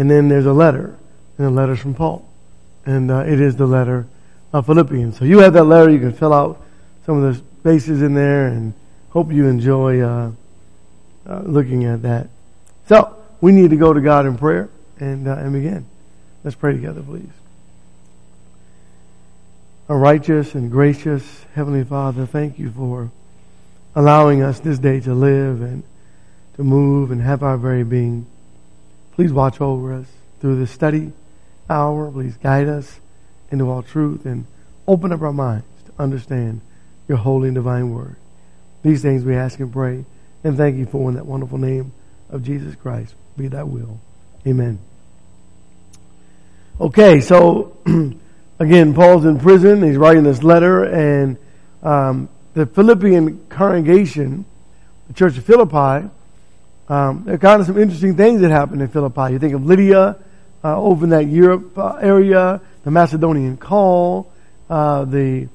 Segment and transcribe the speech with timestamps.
[0.00, 0.96] And then there's a letter,
[1.36, 2.26] and the letter's from Paul.
[2.86, 4.06] And uh, it is the letter
[4.50, 5.18] of Philippians.
[5.18, 5.90] So you have that letter.
[5.90, 6.64] You can fill out
[7.04, 8.72] some of the spaces in there, and
[9.10, 10.30] hope you enjoy uh,
[11.28, 12.28] uh, looking at that.
[12.88, 15.84] So we need to go to God in prayer and uh, and begin.
[16.44, 17.28] Let's pray together, please.
[19.90, 23.10] Our righteous and gracious Heavenly Father, thank you for
[23.94, 25.82] allowing us this day to live and
[26.56, 28.24] to move and have our very being.
[29.20, 30.06] Please watch over us
[30.40, 31.12] through this study
[31.68, 32.10] hour.
[32.10, 33.00] Please guide us
[33.50, 34.46] into all truth and
[34.88, 36.62] open up our minds to understand
[37.06, 38.16] your holy and divine word.
[38.82, 40.06] These things we ask and pray
[40.42, 41.92] and thank you for in that wonderful name
[42.30, 43.14] of Jesus Christ.
[43.36, 44.00] Be that will.
[44.46, 44.78] Amen.
[46.80, 47.76] Okay, so
[48.58, 49.82] again, Paul's in prison.
[49.82, 51.36] He's writing this letter, and
[51.82, 54.46] um, the Philippian congregation,
[55.08, 56.08] the church of Philippi,
[56.90, 59.32] um, there are kind of some interesting things that happened in Philippi.
[59.32, 60.16] You think of Lydia
[60.64, 64.32] uh, over in that Europe uh, area, the Macedonian call,
[64.68, 65.48] uh, the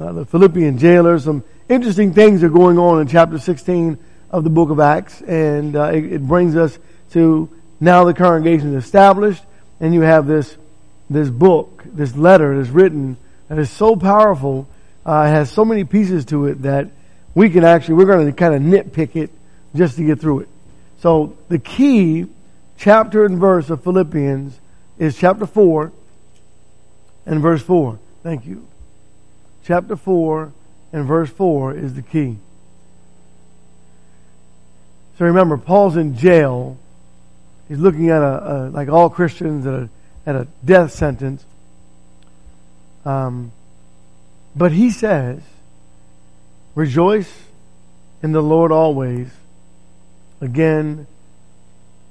[0.00, 1.24] uh, the Philippian jailers.
[1.24, 3.98] Some interesting things are going on in chapter 16
[4.32, 6.76] of the book of Acts, and uh, it, it, brings us
[7.12, 9.44] to now the congregation is established,
[9.78, 10.56] and you have this
[11.08, 14.66] this book, this letter that's written that is so powerful,
[15.06, 16.88] uh, has so many pieces to it that
[17.32, 19.30] we can actually we're going to kind of nitpick it
[19.72, 20.48] just to get through it.
[21.00, 22.26] So the key
[22.76, 24.58] chapter and verse of Philippians
[24.98, 25.92] is chapter four
[27.24, 27.98] and verse four.
[28.22, 28.66] Thank you.
[29.64, 30.52] Chapter four
[30.92, 32.36] and verse four is the key.
[35.18, 36.76] So remember, Paul's in jail.
[37.66, 39.88] He's looking at a, a like all Christians at a
[40.26, 41.42] at a death sentence.
[43.06, 43.52] Um,
[44.54, 45.40] but he says,
[46.74, 47.32] "Rejoice
[48.22, 49.30] in the Lord always."
[50.40, 51.06] Again,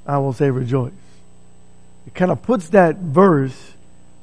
[0.05, 0.93] I will say rejoice.
[2.07, 3.73] It kind of puts that verse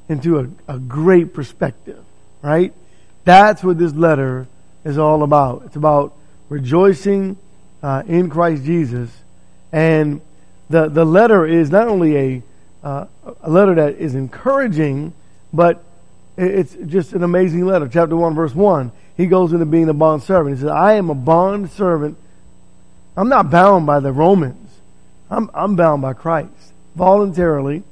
[0.09, 2.03] into a, a great perspective,
[2.41, 2.73] right?
[3.25, 4.47] That's what this letter
[4.85, 5.63] is all about.
[5.65, 6.13] It's about
[6.49, 7.37] rejoicing
[7.83, 9.09] uh, in Christ Jesus.
[9.71, 10.21] And
[10.69, 12.43] the, the letter is not only a,
[12.83, 13.05] uh,
[13.41, 15.13] a letter that is encouraging,
[15.53, 15.83] but
[16.37, 17.87] it's just an amazing letter.
[17.87, 18.91] Chapter 1, verse 1.
[19.17, 20.55] He goes into being a bond servant.
[20.55, 22.17] He says, I am a bond servant.
[23.17, 24.69] I'm not bound by the Romans.
[25.29, 26.51] I'm, I'm bound by Christ
[26.95, 27.83] voluntarily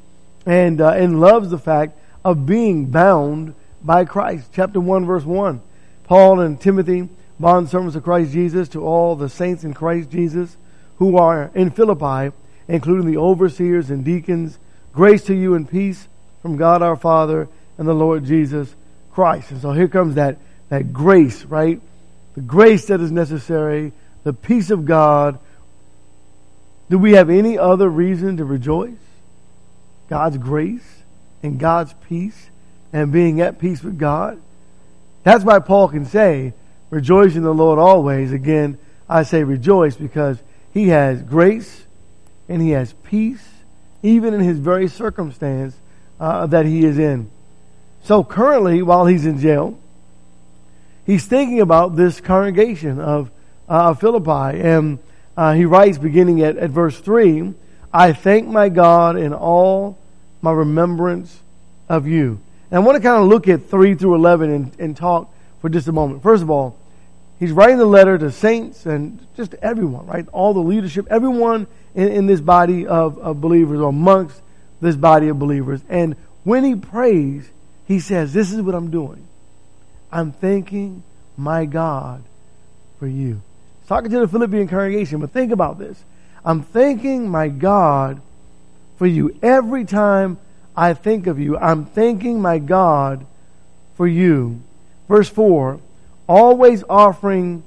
[0.46, 3.54] and, uh, and loves the fact of being bound
[3.84, 4.50] by Christ.
[4.54, 5.62] Chapter 1, verse 1.
[6.06, 7.10] Paul and Timothy
[7.40, 10.56] bond servants of Christ Jesus, to all the saints in Christ Jesus
[10.98, 12.34] who are in Philippi,
[12.68, 14.58] including the overseers and deacons.
[14.94, 16.08] Grace to you and peace
[16.42, 18.74] from God our Father and the Lord Jesus
[19.12, 19.52] Christ.
[19.52, 20.38] And so here comes that,
[20.70, 21.82] that grace, right?
[22.36, 23.92] The grace that is necessary,
[24.26, 25.40] the peace of God.
[26.90, 28.98] Do we have any other reason to rejoice?
[30.10, 31.04] God's grace
[31.42, 32.50] and God's peace
[32.92, 34.42] and being at peace with God.
[35.24, 36.54] That's why Paul can say,
[36.90, 38.32] Rejoice in the Lord always.
[38.32, 38.78] Again,
[39.08, 40.38] I say rejoice because
[40.74, 41.86] he has grace
[42.48, 43.46] and he has peace,
[44.02, 45.76] even in his very circumstance
[46.20, 47.30] uh, that he is in.
[48.04, 49.80] So currently, while he's in jail,
[51.06, 53.32] he's thinking about this congregation of
[53.68, 54.60] uh, Philippi.
[54.62, 55.00] And
[55.38, 57.54] uh, he writes, beginning at, at verse 3,
[57.94, 59.98] I thank my God in all
[60.42, 61.40] my remembrance
[61.88, 62.40] of you.
[62.72, 65.70] And I want to kind of look at 3 through 11 and, and talk for
[65.70, 66.24] just a moment.
[66.24, 66.78] First of all,
[67.40, 70.28] he's writing the letter to saints and just everyone, right?
[70.30, 74.42] All the leadership, everyone in, in this body of, of believers or amongst
[74.82, 75.82] this body of believers.
[75.90, 77.50] And when he prays,
[77.88, 79.28] he says, This is what I'm doing.
[80.12, 81.04] I'm thanking
[81.38, 82.24] my God
[83.00, 83.42] for you.
[83.88, 86.04] Talking to the Philippian congregation, but think about this.
[86.44, 88.22] I'm thanking my God
[88.98, 89.38] for you.
[89.42, 90.38] Every time
[90.76, 93.26] I think of you, I'm thanking my God
[93.96, 94.62] for you.
[95.08, 95.80] Verse 4
[96.28, 97.64] always offering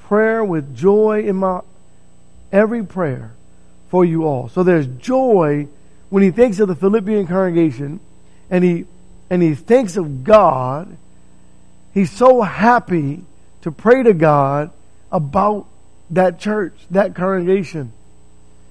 [0.00, 1.60] prayer with joy in my
[2.50, 3.32] every prayer
[3.90, 4.48] for you all.
[4.48, 5.68] So there's joy
[6.08, 8.00] when he thinks of the Philippian congregation
[8.50, 8.86] and he
[9.30, 10.96] and he thinks of God.
[11.92, 13.24] He's so happy
[13.62, 14.70] to pray to God
[15.10, 15.66] about
[16.10, 17.92] that church, that congregation.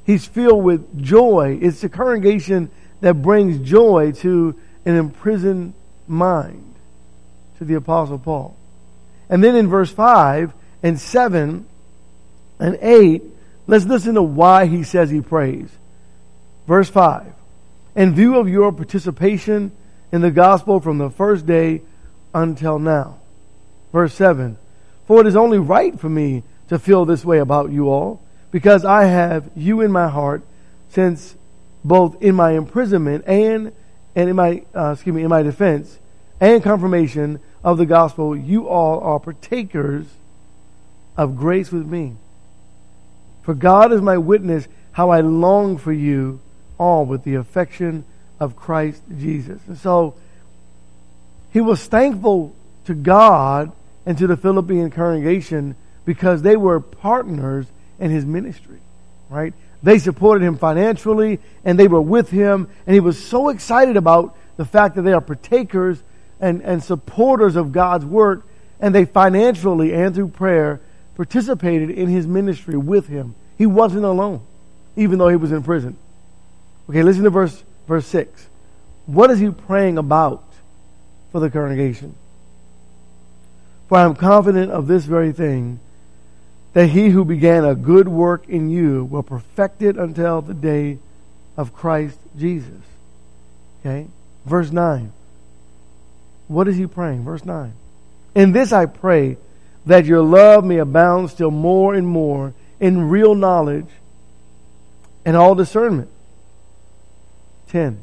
[0.06, 1.60] He's filled with joy.
[1.62, 5.74] It's the congregation that brings joy to an imprisoned
[6.08, 6.76] mind,
[7.58, 8.56] to the Apostle Paul.
[9.30, 11.66] And then in verse 5 and 7
[12.60, 13.24] and 8,
[13.68, 15.70] let's listen to why he says he prays.
[16.68, 17.34] Verse 5.
[17.96, 19.72] In view of your participation
[20.12, 21.82] in the gospel from the first day
[22.34, 23.18] until now.
[23.92, 24.58] Verse 7.
[25.08, 28.22] For it is only right for me to feel this way about you all,
[28.52, 30.44] because I have you in my heart
[30.90, 31.36] since
[31.84, 33.72] both in my imprisonment and,
[34.16, 35.98] and in my, uh, excuse me, in my defense
[36.40, 40.06] and confirmation of the gospel, you all are partakers
[41.16, 42.16] of grace with me.
[43.44, 46.42] For God is my witness how I long for you
[46.78, 48.04] all with the affection
[48.40, 49.62] of Christ Jesus.
[49.68, 50.16] And so
[51.52, 52.54] he was thankful
[52.86, 53.72] to God
[54.08, 55.76] and to the Philippian congregation
[56.06, 57.68] because they were partners
[58.00, 58.80] in his ministry,
[59.30, 59.54] right?
[59.84, 64.38] They supported him financially and they were with him and he was so excited about
[64.56, 66.02] the fact that they are partakers
[66.40, 68.48] and, and supporters of God's work
[68.80, 70.80] and they financially and through prayer
[71.18, 73.36] participated in his ministry with him.
[73.58, 74.40] He wasn't alone,
[74.96, 75.98] even though he was in prison.
[76.90, 78.48] Okay, listen to verse, verse 6.
[79.06, 80.46] What is he praying about
[81.34, 82.16] for the congregation?
[83.88, 85.80] For I am confident of this very thing,
[86.74, 91.00] that he who began a good work in you will perfect it until the day
[91.56, 92.84] of Christ Jesus.
[93.80, 94.08] Okay?
[94.46, 95.12] Verse 9.
[96.48, 97.24] What is he praying?
[97.24, 97.74] Verse 9.
[98.36, 99.38] In this I pray
[99.86, 103.88] that your love may abound still more and more in real knowledge
[105.26, 106.10] and all discernment.
[107.70, 108.02] 10.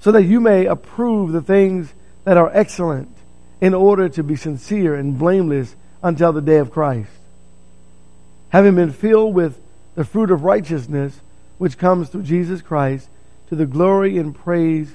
[0.00, 1.92] So that you may approve the things
[2.24, 3.14] that are excellent
[3.62, 7.12] in order to be sincere and blameless until the day of Christ.
[8.48, 9.58] Having been filled with
[9.94, 11.18] the fruit of righteousness
[11.58, 13.08] which comes through Jesus Christ
[13.48, 14.92] to the glory and praise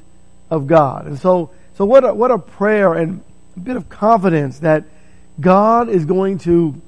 [0.52, 1.08] of God.
[1.08, 3.24] And so, so what a, what a prayer and
[3.56, 4.84] a bit of confidence that
[5.40, 6.82] God is going to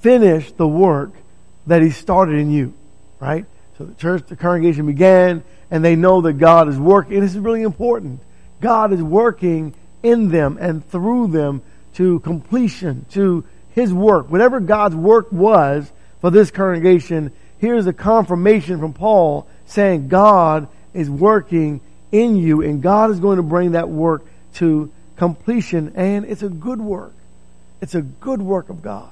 [0.00, 1.12] finish the work
[1.68, 2.74] that He started in you,
[3.20, 3.44] right?
[3.78, 7.14] So the church, the congregation began, and they know that God is working.
[7.14, 8.20] And this is really important.
[8.60, 11.62] God is working in them and through them
[11.94, 14.30] to completion, to His work.
[14.30, 21.08] Whatever God's work was for this congregation, here's a confirmation from Paul saying God is
[21.08, 21.80] working
[22.12, 24.24] in you, and God is going to bring that work
[24.54, 27.12] to completion, and it's a good work.
[27.80, 29.10] It's a good work of God.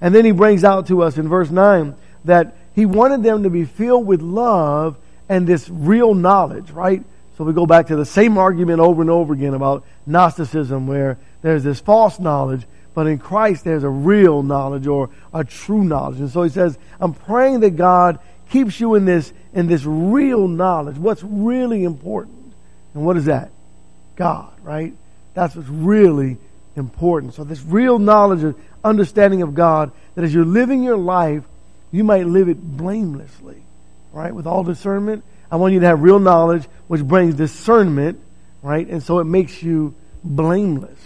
[0.00, 1.94] And then he brings out to us in verse 9
[2.24, 4.96] that he wanted them to be filled with love
[5.28, 7.04] and this real knowledge, right?
[7.40, 11.16] So we go back to the same argument over and over again about Gnosticism where
[11.40, 16.20] there's this false knowledge, but in Christ there's a real knowledge or a true knowledge.
[16.20, 18.18] And so he says, I'm praying that God
[18.50, 20.98] keeps you in this, in this real knowledge.
[20.98, 22.52] What's really important?
[22.92, 23.50] And what is that?
[24.16, 24.92] God, right?
[25.32, 26.36] That's what's really
[26.76, 27.32] important.
[27.32, 28.54] So this real knowledge of
[28.84, 31.44] understanding of God, that as you're living your life,
[31.90, 33.62] you might live it blamelessly,
[34.12, 34.34] right?
[34.34, 35.24] With all discernment.
[35.50, 38.20] I want you to have real knowledge, which brings discernment,
[38.62, 38.86] right?
[38.86, 40.98] And so it makes you blameless.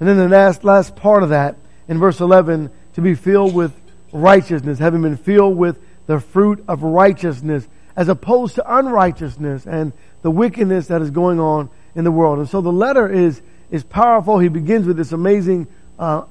[0.00, 1.56] And then the last, last part of that,
[1.88, 3.72] in verse 11, to be filled with
[4.12, 7.66] righteousness, having been filled with the fruit of righteousness,
[7.96, 9.92] as opposed to unrighteousness and
[10.22, 12.38] the wickedness that is going on in the world.
[12.38, 14.38] And so the letter is, is powerful.
[14.38, 15.66] He begins with this amazing
[15.98, 16.24] uh,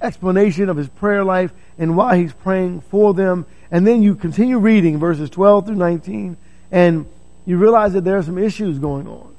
[0.00, 3.46] explanation of his prayer life and why he's praying for them.
[3.70, 6.36] And then you continue reading verses 12 through 19
[6.70, 7.06] and
[7.46, 9.34] you realize that there are some issues going on.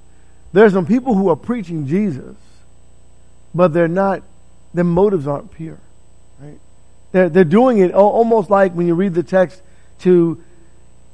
[0.54, 2.36] There are some people who are preaching Jesus,
[3.54, 4.24] but they're not,
[4.74, 5.80] their motives aren't pure,
[6.40, 6.60] right?
[7.12, 9.62] They're, they're doing it almost like when you read the text
[10.00, 10.44] to,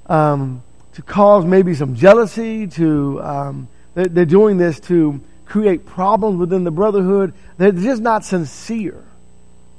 [0.07, 6.39] um, to cause maybe some jealousy, to, um, they're, they're doing this to create problems
[6.39, 7.33] within the brotherhood.
[7.57, 9.03] They're just not sincere.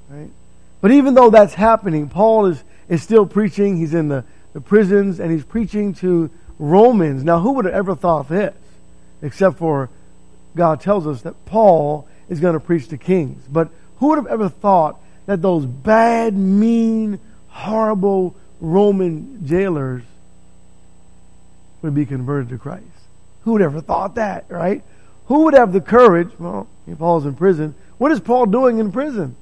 [0.08, 0.30] Right?
[0.80, 3.76] But even though that's happening, Paul is, is still preaching.
[3.76, 7.24] He's in the, the prisons and he's preaching to Romans.
[7.24, 8.54] Now, who would have ever thought this?
[9.22, 9.90] Except for
[10.54, 13.44] God tells us that Paul is going to preach to kings.
[13.50, 20.02] But who would have ever thought that those bad, mean, horrible Roman jailers
[21.82, 22.84] would be converted to Christ?
[23.42, 24.82] Who would ever thought that, right?
[25.26, 26.30] Who would have the courage?
[26.38, 27.74] Well, Paul's in prison.
[27.98, 29.36] What is Paul doing in prison?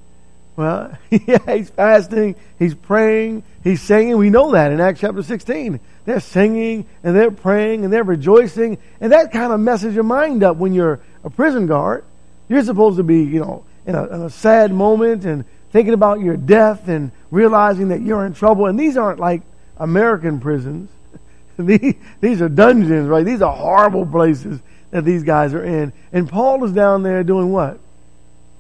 [0.57, 4.17] Well, yeah, he's fasting, he's praying, he's singing.
[4.17, 5.79] We know that in Acts chapter 16.
[6.07, 8.79] They're singing and they're praying and they're rejoicing.
[9.01, 12.05] And that kind of messes your mind up when you're a prison guard.
[12.49, 16.21] You're supposed to be, you know, in a, in a sad moment and thinking about
[16.21, 18.67] your death and realizing that you're in trouble.
[18.67, 19.43] And these aren't like
[19.77, 20.89] American prisons.
[21.59, 23.25] these, these are dungeons, right?
[23.25, 24.61] These are horrible places
[24.91, 25.93] that these guys are in.
[26.13, 27.79] And Paul is down there doing what?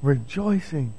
[0.03, 0.93] Rejoicing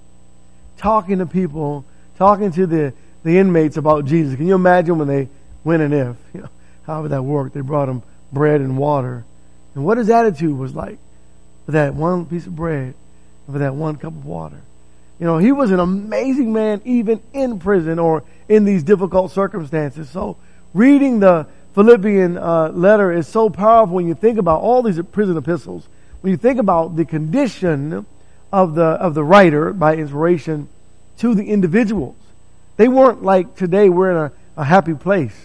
[0.78, 1.86] talking to people,
[2.18, 2.94] talking to the,
[3.24, 4.36] the inmates about Jesus.
[4.36, 5.30] Can you imagine when they
[5.64, 6.50] went and if, you know,
[6.86, 9.26] how however that worked, they brought him bread and water.
[9.76, 10.98] And what his attitude was like
[11.66, 12.94] for that one piece of bread
[13.46, 14.62] and for that one cup of water.
[15.20, 20.10] You know, he was an amazing man even in prison or in these difficult circumstances.
[20.10, 20.38] So
[20.74, 25.38] reading the Philippian uh, letter is so powerful when you think about all these prison
[25.38, 25.88] epistles.
[26.22, 28.06] When you think about the condition
[28.52, 30.70] of the of the writer by inspiration
[31.18, 32.16] to the individuals,
[32.78, 33.90] they weren't like today.
[33.90, 35.36] We're in a, a happy place.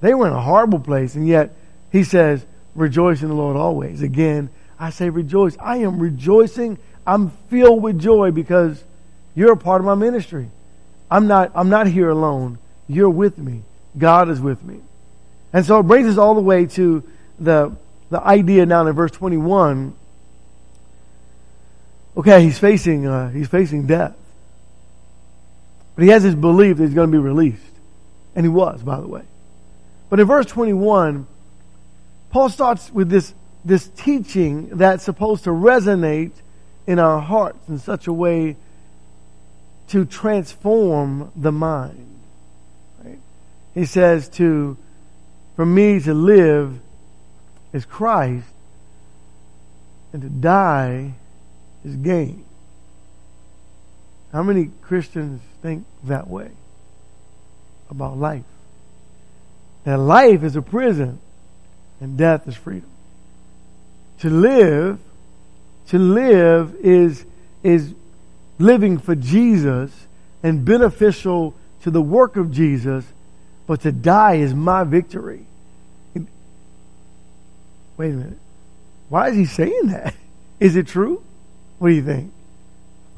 [0.00, 1.54] They were in a horrible place, and yet
[1.90, 6.78] he says, "Rejoice in the Lord always." Again, I say, "Rejoice." I am rejoicing.
[7.06, 8.82] I'm filled with joy because
[9.34, 10.50] you're a part of my ministry.
[11.10, 11.52] I'm not.
[11.54, 12.58] I'm not here alone.
[12.88, 13.62] You're with me.
[13.98, 14.80] God is with me.
[15.52, 17.02] And so it brings us all the way to
[17.38, 17.74] the,
[18.10, 19.94] the idea now in verse 21.
[22.16, 24.16] Okay, he's facing, uh, he's facing death.
[25.94, 27.62] But he has his belief that he's going to be released.
[28.34, 29.22] And he was, by the way.
[30.08, 31.26] But in verse 21,
[32.30, 36.32] Paul starts with this, this teaching that's supposed to resonate
[36.86, 38.56] in our hearts in such a way
[39.88, 42.18] to transform the mind.
[43.02, 43.18] Right?
[43.74, 44.76] He says to
[45.56, 46.78] for me to live
[47.72, 48.46] is Christ,
[50.12, 51.14] and to die
[51.86, 52.44] is gain.
[54.32, 56.50] How many Christians think that way
[57.88, 58.44] about life?
[59.84, 61.18] That life is a prison
[62.00, 62.90] and death is freedom.
[64.18, 64.98] To live,
[65.88, 67.24] to live is,
[67.62, 67.94] is
[68.58, 69.90] living for Jesus
[70.42, 73.04] and beneficial to the work of Jesus
[73.66, 75.44] but to die is my victory.
[76.14, 76.26] Wait
[78.10, 78.38] a minute.
[79.08, 80.14] Why is he saying that?
[80.60, 81.22] Is it true?
[81.78, 82.32] What do you think?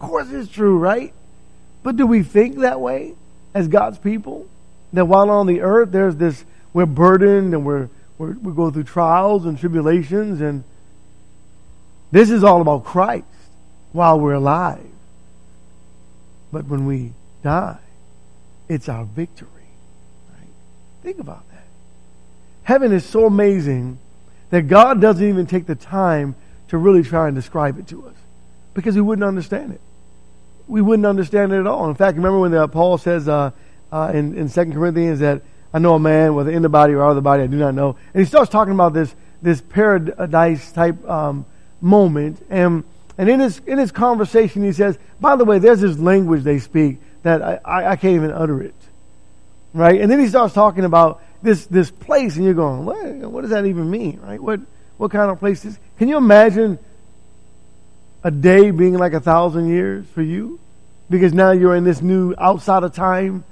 [0.00, 1.12] Of course it's true, right?
[1.82, 3.14] But do we think that way
[3.54, 4.46] as God's people?
[4.92, 8.84] That while on the earth there's this, we're burdened and we're, we're, we go through
[8.84, 10.64] trials and tribulations and
[12.10, 13.26] this is all about Christ
[13.92, 14.86] while we're alive.
[16.50, 17.12] But when we
[17.42, 17.78] die,
[18.68, 19.48] it's our victory.
[20.30, 20.48] Right?
[21.02, 21.64] Think about that.
[22.62, 23.98] Heaven is so amazing
[24.50, 26.34] that God doesn't even take the time
[26.68, 28.14] to really try and describe it to us
[28.78, 29.80] because we wouldn't understand it.
[30.66, 31.88] We wouldn't understand it at all.
[31.88, 33.50] In fact, remember when uh, Paul says uh,
[33.90, 35.42] uh, in, in 2 Corinthians that
[35.72, 37.56] I know a man, whether in the body or out of the body, I do
[37.56, 37.96] not know.
[38.14, 41.46] And he starts talking about this, this paradise type um,
[41.80, 42.44] moment.
[42.50, 42.84] And,
[43.16, 46.58] and in, his, in his conversation, he says, by the way, there's this language they
[46.58, 48.74] speak that I, I, I can't even utter it
[49.74, 50.00] right?
[50.00, 53.50] And then he starts talking about this this place, and you're going, what, what does
[53.50, 54.42] that even mean, right?
[54.42, 54.60] What
[54.96, 55.78] what kind of place is?
[55.98, 56.78] Can you imagine
[58.22, 60.60] a day being like a thousand years for you?
[61.10, 63.44] Because now you're in this new outside of time.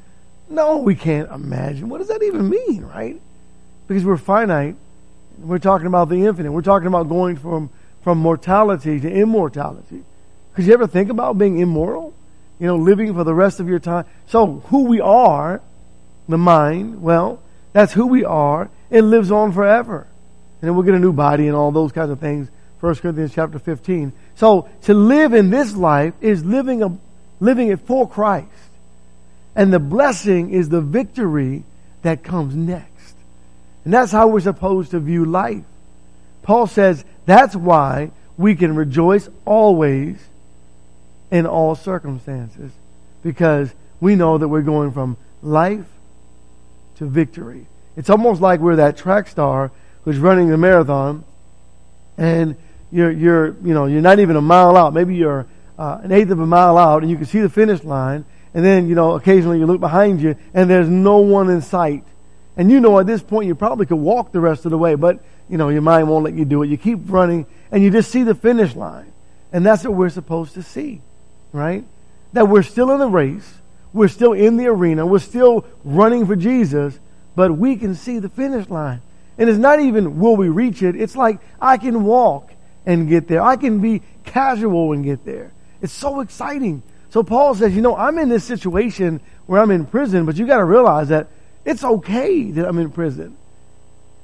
[0.49, 1.88] No, we can't imagine.
[1.88, 3.20] What does that even mean, right?
[3.88, 4.76] Because we're finite.
[5.38, 6.52] We're talking about the infinite.
[6.52, 7.70] We're talking about going from
[8.06, 10.04] from mortality to immortality.
[10.54, 12.14] Could you ever think about being immortal?
[12.61, 14.04] You know, living for the rest of your time.
[14.28, 15.61] So who we are
[16.28, 17.42] the mind, well,
[17.73, 18.70] that's who we are.
[18.90, 20.06] It lives on forever.
[20.61, 22.49] And then we'll get a new body and all those kinds of things.
[22.78, 24.12] 1 Corinthians chapter 15.
[24.37, 26.97] So to live in this life is living a,
[27.40, 28.49] living it for Christ.
[29.55, 31.64] And the blessing is the victory
[32.02, 33.14] that comes next.
[33.85, 35.64] And that's how we're supposed to view life.
[36.43, 40.23] Paul says that's why we can rejoice always
[41.31, 42.71] in all circumstances
[43.23, 45.87] because we know that we're going from life
[46.97, 47.66] to victory.
[47.97, 49.73] It's almost like we're that track star
[50.05, 51.25] who's running the marathon,
[52.16, 52.57] and
[52.90, 54.95] you're you're you know you're not even a mile out.
[54.95, 55.47] Maybe you're
[55.78, 58.25] uh, an eighth of a mile out, and you can see the finish line.
[58.55, 62.05] And then you know occasionally you look behind you, and there's no one in sight.
[62.57, 64.95] And you know at this point you probably could walk the rest of the way,
[64.95, 66.69] but you know your mind won't let you do it.
[66.69, 69.12] You keep running, and you just see the finish line,
[69.52, 71.02] and that's what we're supposed to see,
[71.52, 71.85] right?
[72.33, 73.57] That we're still in the race
[73.97, 75.07] we're still in the arena.
[75.07, 76.99] We're still running for Jesus,
[77.35, 79.00] but we can see the finish line.
[79.38, 80.97] And it's not even will we reach it.
[80.97, 82.52] It's like I can walk
[82.87, 83.43] and get there.
[83.43, 85.52] I can be casual and get there.
[85.83, 86.83] It's so exciting.
[87.11, 90.47] So Paul says, you know, I'm in this situation where I'm in prison, but you
[90.47, 91.28] got to realize that
[91.64, 93.37] it's okay that I'm in prison.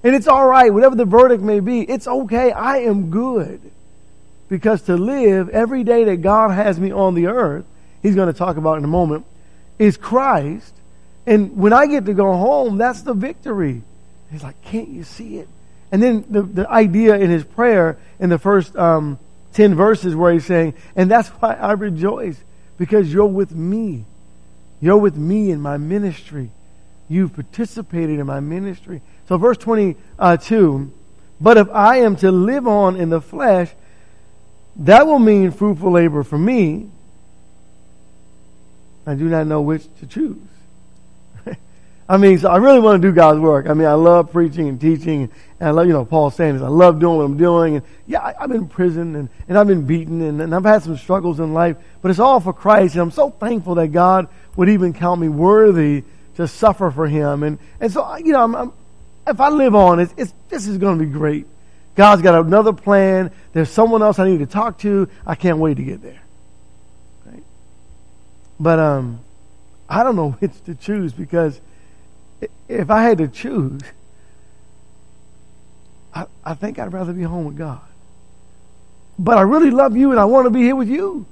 [0.04, 2.52] And it's all right, whatever the verdict may be, it's okay.
[2.52, 3.60] I am good.
[4.48, 7.64] Because to live every day that God has me on the earth,
[8.02, 9.24] he's going to talk about in a moment,
[9.78, 10.74] is Christ.
[11.26, 13.82] And when I get to go home, that's the victory.
[14.30, 15.48] He's like, can't you see it?
[15.92, 19.18] And then the, the idea in his prayer in the first um,
[19.52, 22.42] 10 verses where he's saying, and that's why I rejoice,
[22.78, 24.06] because you're with me.
[24.80, 26.50] You're with me in my ministry.
[27.08, 29.02] You've participated in my ministry.
[29.28, 30.90] So verse 22,
[31.40, 33.70] but if I am to live on in the flesh,
[34.76, 36.88] that will mean fruitful labor for me,
[39.06, 40.38] I do not know which to choose.
[42.08, 43.68] I mean, so I really want to do God's work.
[43.68, 45.30] I mean, I love preaching and teaching,
[45.60, 46.62] and I love, you know, Paul saying this.
[46.62, 49.58] I love doing what I'm doing, and yeah, I, have been in prison, and, and
[49.58, 52.52] I've been beaten, and, and I've had some struggles in life, but it's all for
[52.52, 56.04] Christ, and I'm so thankful that God would even count me worthy
[56.36, 58.72] to suffer for Him, and and so you know, I'm, I'm,
[59.26, 61.46] if I live on, it's, it's this is going to be great.
[61.94, 63.30] God's got another plan.
[63.52, 65.08] There's someone else I need to talk to.
[65.26, 66.22] I can't wait to get there.
[67.26, 67.42] Right?
[68.58, 69.20] But um,
[69.88, 71.60] I don't know which to choose because
[72.72, 73.80] if I had to choose,
[76.14, 77.80] I, I think I'd rather be home with God.
[79.18, 81.26] But I really love you and I want to be here with you.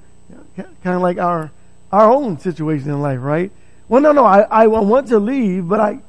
[0.55, 1.51] Kind of like our
[1.91, 3.51] our own situation in life, right?
[3.89, 5.99] Well, no, no, I, I want to leave, but I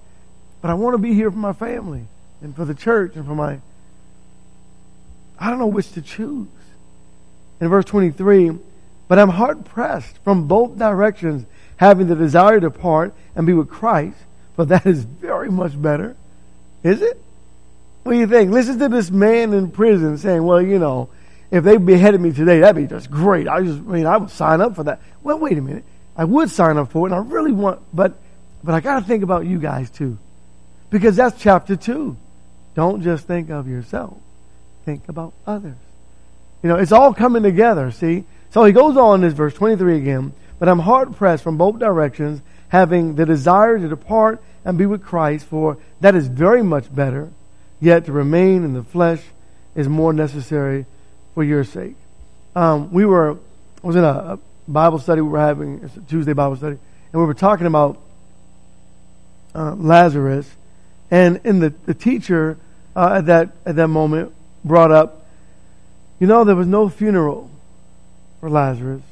[0.60, 2.06] but I want to be here for my family
[2.40, 3.60] and for the church and for my
[5.38, 6.48] I don't know which to choose.
[7.60, 8.58] In verse 23,
[9.08, 11.46] but I'm hard pressed from both directions,
[11.76, 14.18] having the desire to part and be with Christ
[14.56, 16.16] but that is very much better.
[16.82, 17.20] Is it?
[18.02, 18.50] What do you think?
[18.50, 21.08] Listen to this man in prison saying, well, you know,
[21.50, 23.46] if they beheaded me today, that'd be just great.
[23.46, 25.00] I just, I mean, I would sign up for that.
[25.22, 25.84] Well, wait a minute.
[26.16, 28.14] I would sign up for it, and I really want, but,
[28.64, 30.18] but I got to think about you guys too.
[30.90, 32.16] Because that's chapter two.
[32.74, 34.16] Don't just think of yourself.
[34.84, 35.76] Think about others.
[36.62, 38.24] You know, it's all coming together, see?
[38.50, 41.78] So he goes on in this verse 23 again, but I'm hard pressed from both
[41.78, 42.40] directions,
[42.72, 47.30] having the desire to depart and be with Christ, for that is very much better.
[47.80, 49.22] Yet to remain in the flesh
[49.74, 50.86] is more necessary
[51.34, 51.96] for your sake.
[52.56, 56.00] Um, we were, I was in a, a, Bible study we were having, it's a
[56.00, 56.78] Tuesday Bible study,
[57.12, 58.00] and we were talking about
[59.54, 60.48] uh, Lazarus,
[61.10, 62.56] and in the, the teacher
[62.96, 64.32] uh, at that at that moment
[64.64, 65.26] brought up,
[66.20, 67.50] you know, there was no funeral
[68.40, 69.02] for Lazarus,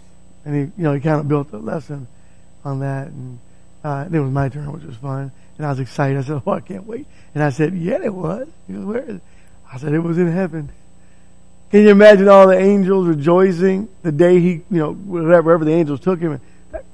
[0.46, 2.06] and he, you know, he kind of built a lesson
[2.64, 3.38] on that, and
[3.82, 5.32] uh, it was my turn, which was fun.
[5.56, 6.18] And I was excited.
[6.18, 7.06] I said, Oh, I can't wait.
[7.34, 8.48] And I said, Yeah, it was.
[8.66, 9.22] He goes, Where is it?
[9.72, 10.70] I said, It was in heaven.
[11.70, 15.72] Can you imagine all the angels rejoicing the day he, you know, whatever, wherever the
[15.72, 16.40] angels took him, and
[16.72, 16.84] that,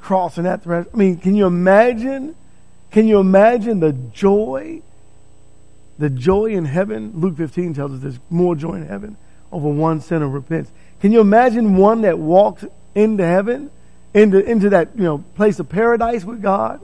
[0.00, 0.86] crossing that thresh?
[0.92, 2.36] I mean, can you imagine?
[2.90, 4.82] Can you imagine the joy?
[5.98, 7.12] The joy in heaven.
[7.14, 9.16] Luke 15 tells us there's more joy in heaven
[9.50, 10.70] over one sinner repents.
[11.00, 13.70] Can you imagine one that walks into heaven
[14.22, 16.80] into, into that you know place of paradise with God.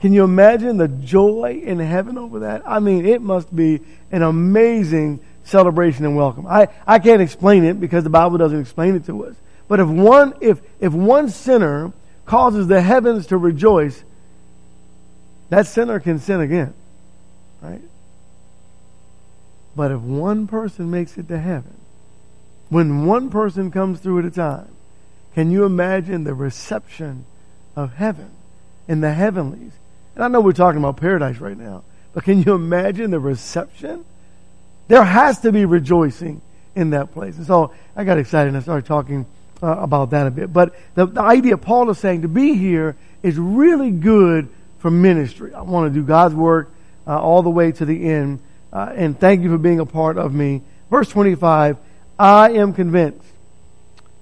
[0.00, 2.62] Can you imagine the joy in heaven over that?
[2.66, 3.80] I mean, it must be
[4.12, 6.46] an amazing celebration and welcome.
[6.46, 9.34] I, I can't explain it because the Bible doesn't explain it to us.
[9.68, 11.92] But if one if if one sinner
[12.24, 14.04] causes the heavens to rejoice,
[15.48, 16.74] that sinner can sin again.
[17.62, 17.82] Right?
[19.74, 21.74] But if one person makes it to heaven,
[22.68, 24.75] when one person comes through at a time,
[25.36, 27.26] can you imagine the reception
[27.76, 28.30] of heaven
[28.88, 29.72] in the heavenlies?
[30.14, 31.82] And I know we're talking about paradise right now,
[32.14, 34.06] but can you imagine the reception?
[34.88, 36.40] There has to be rejoicing
[36.74, 37.36] in that place.
[37.36, 39.26] And so I got excited and I started talking
[39.62, 40.54] uh, about that a bit.
[40.54, 45.52] But the, the idea Paul is saying to be here is really good for ministry.
[45.52, 46.72] I want to do God's work
[47.06, 48.40] uh, all the way to the end.
[48.72, 50.62] Uh, and thank you for being a part of me.
[50.90, 51.76] Verse 25,
[52.18, 53.20] I am convinced,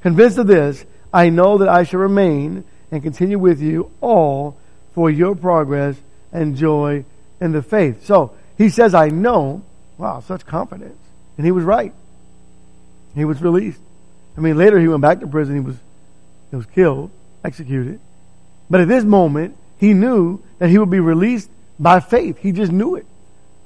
[0.02, 4.58] convinced of this, I know that I shall remain and continue with you all
[4.94, 5.96] for your progress
[6.32, 7.04] and joy
[7.40, 8.04] in the faith.
[8.04, 9.62] So he says, I know.
[9.96, 10.98] Wow, such confidence.
[11.36, 11.94] And he was right.
[13.14, 13.80] He was released.
[14.36, 15.54] I mean, later he went back to prison.
[15.54, 15.76] He was,
[16.50, 17.12] he was killed,
[17.44, 18.00] executed.
[18.68, 21.48] But at this moment, he knew that he would be released
[21.78, 22.38] by faith.
[22.38, 23.06] He just knew it.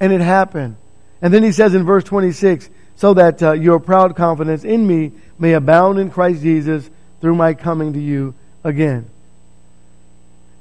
[0.00, 0.76] And it happened.
[1.22, 5.12] And then he says in verse 26, so that uh, your proud confidence in me
[5.38, 9.08] may abound in Christ Jesus through my coming to you again.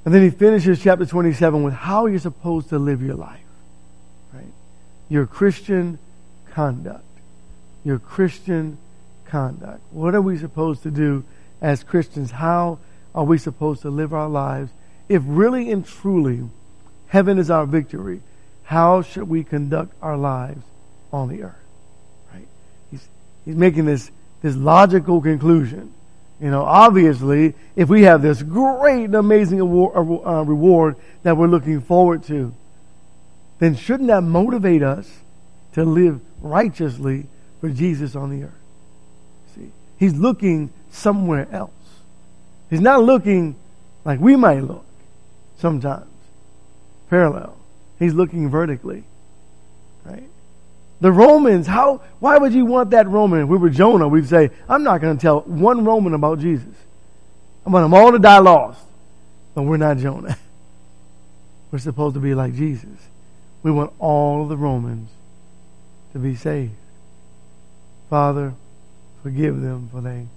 [0.05, 3.43] And then he finishes chapter 27 with how you're supposed to live your life.
[4.33, 4.45] Right?
[5.09, 5.99] Your Christian
[6.51, 7.03] conduct.
[7.83, 8.77] Your Christian
[9.25, 9.81] conduct.
[9.91, 11.25] What are we supposed to do
[11.61, 12.31] as Christians?
[12.31, 12.79] How
[13.13, 14.71] are we supposed to live our lives?
[15.09, 16.49] If really and truly
[17.07, 18.21] heaven is our victory,
[18.63, 20.63] how should we conduct our lives
[21.11, 21.55] on the earth?
[22.33, 22.47] Right?
[22.91, 23.07] He's,
[23.45, 24.09] he's making this,
[24.41, 25.93] this logical conclusion
[26.39, 31.47] you know, obviously, if we have this great and amazing award, uh, reward that we're
[31.47, 32.53] looking forward to,
[33.59, 35.11] then shouldn't that motivate us
[35.73, 37.25] to live righteously
[37.59, 38.51] for Jesus on the earth?
[39.55, 41.71] See, he's looking somewhere else.
[42.69, 43.55] He's not looking
[44.05, 44.85] like we might look
[45.57, 46.05] sometimes,
[47.09, 47.57] parallel.
[47.97, 49.05] He's looking vertically,
[50.05, 50.29] right?
[50.99, 53.41] The Romans, how, why would you want that Roman?
[53.41, 56.73] If we were Jonah, we'd say, I'm not going to tell one Roman about Jesus.
[57.65, 58.83] I want them all to die lost.
[59.53, 60.37] But we're not Jonah.
[61.71, 62.97] we're supposed to be like Jesus.
[63.63, 65.09] We want all the Romans
[66.13, 66.73] to be saved.
[68.09, 68.53] Father,
[69.21, 70.27] forgive them for they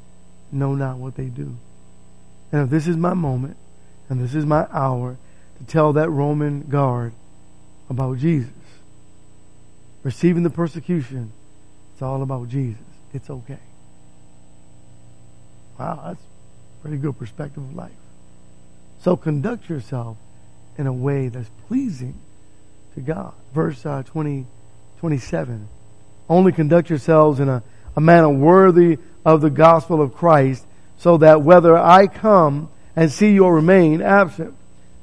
[0.52, 1.56] know not what they do.
[2.52, 3.56] And if this is my moment
[4.08, 5.16] and this is my hour
[5.58, 7.12] to tell that Roman guard
[7.88, 8.50] about Jesus,
[10.02, 11.32] receiving the persecution,
[11.92, 12.82] it's all about Jesus.
[13.12, 13.58] It's okay.
[15.78, 17.92] Wow, that's a pretty good perspective of life.
[19.02, 20.16] So conduct yourself
[20.76, 22.18] in a way that's pleasing
[22.94, 23.32] to God.
[23.54, 24.46] Verse uh, 20,
[24.98, 25.68] 27.
[26.28, 27.62] Only conduct yourselves in a,
[27.96, 30.64] a manner worthy of the gospel of Christ,
[30.98, 34.54] so that whether I come and see you or remain absent,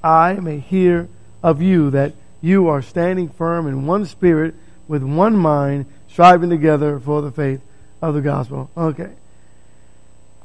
[0.04, 1.10] I may hear
[1.44, 4.56] of you that you are standing firm in one spirit,
[4.88, 7.62] with one mind, striving together for the faith
[8.02, 8.70] of the gospel.
[8.76, 9.12] Okay.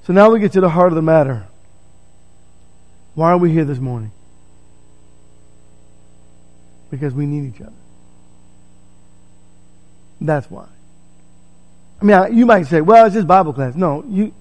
[0.05, 1.47] So now we get to the heart of the matter.
[3.15, 4.11] Why are we here this morning?
[6.91, 7.73] Because we need each other.
[10.21, 10.67] That's why.
[12.01, 13.75] I mean, you might say, well, it's just Bible class.
[13.75, 14.35] No, you,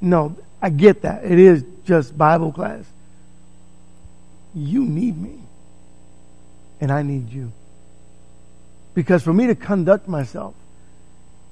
[0.00, 1.24] no, I get that.
[1.24, 2.84] It is just Bible class.
[4.54, 5.38] You need me.
[6.80, 7.52] And I need you.
[9.00, 10.54] Because for me to conduct myself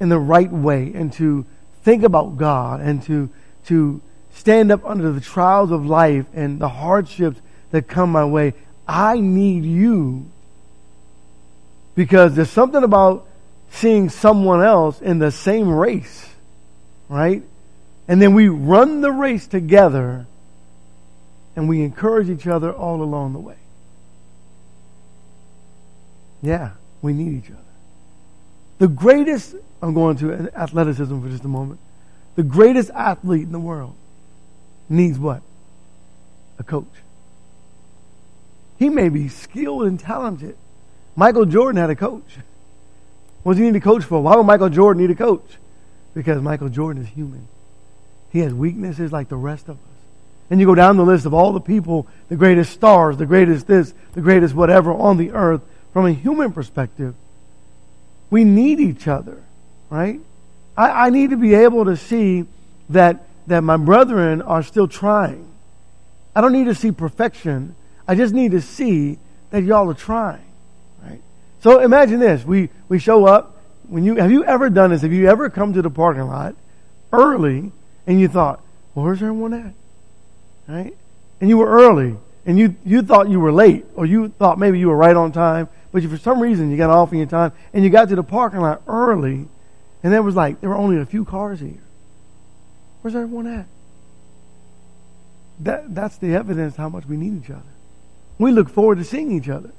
[0.00, 1.46] in the right way and to
[1.82, 3.30] think about God and to,
[3.68, 4.02] to
[4.34, 8.52] stand up under the trials of life and the hardships that come my way,
[8.86, 10.26] I need you.
[11.94, 13.26] Because there's something about
[13.70, 16.28] seeing someone else in the same race,
[17.08, 17.42] right?
[18.08, 20.26] And then we run the race together
[21.56, 23.56] and we encourage each other all along the way.
[26.42, 27.60] Yeah, we need each other.
[28.78, 31.80] The greatest, I'm going to athleticism for just a moment.
[32.36, 33.94] The greatest athlete in the world
[34.88, 35.42] needs what?
[36.58, 36.86] A coach.
[38.78, 40.56] He may be skilled and talented.
[41.16, 42.38] Michael Jordan had a coach.
[43.42, 44.22] What does he need a coach for?
[44.22, 45.58] Why would Michael Jordan need a coach?
[46.14, 47.48] Because Michael Jordan is human.
[48.30, 49.82] He has weaknesses like the rest of us.
[50.50, 53.66] And you go down the list of all the people, the greatest stars, the greatest
[53.66, 55.60] this, the greatest whatever on the earth,
[55.98, 57.16] from a human perspective,
[58.30, 59.42] we need each other,
[59.90, 60.20] right?
[60.76, 62.44] I, I need to be able to see
[62.90, 65.50] that, that my brethren are still trying.
[66.36, 67.74] I don't need to see perfection.
[68.06, 69.18] I just need to see
[69.50, 70.46] that y'all are trying.
[71.02, 71.20] Right?
[71.62, 72.44] So imagine this.
[72.44, 73.60] We, we show up.
[73.88, 75.02] When you, have you ever done this?
[75.02, 76.54] Have you ever come to the parking lot
[77.12, 77.72] early
[78.06, 78.62] and you thought,
[78.94, 79.74] well, where's everyone at?
[80.68, 80.96] Right?
[81.40, 84.78] And you were early and you, you thought you were late or you thought maybe
[84.78, 87.26] you were right on time, but you, for some reason you got off in your
[87.26, 89.46] time and you got to the parking lot early
[90.02, 91.82] and there was like, there were only a few cars here.
[93.02, 93.66] Where's everyone at?
[95.60, 97.62] That, that's the evidence how much we need each other.
[98.38, 99.72] We look forward to seeing each other,